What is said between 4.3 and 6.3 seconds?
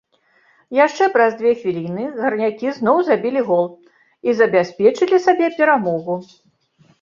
і забяспечылі сабе перамогу.